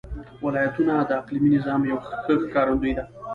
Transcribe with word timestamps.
ولایتونه 0.45 0.93
د 1.09 1.11
اقلیمي 1.21 1.49
نظام 1.55 1.81
یو 1.91 1.97
ښه 2.05 2.33
ښکارندوی 2.43 2.91
دی. 2.97 3.03